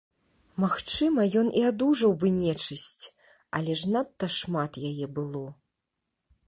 Магчыма, 0.61 1.25
ён 1.41 1.51
і 1.59 1.63
адужаў 1.71 2.11
бы 2.23 2.27
нечысць, 2.39 3.03
але 3.59 3.71
ж 3.83 3.93
надта 3.97 4.33
шмат 4.39 4.71
яе 4.93 5.05
было. 5.19 5.45